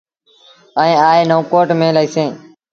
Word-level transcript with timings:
ائيٚݩ 0.79 1.01
آئي 1.09 1.21
نئون 1.29 1.41
ڪوٽ 1.51 1.67
ميݩ 1.79 1.95
لهيٚسي۔ 1.95 2.25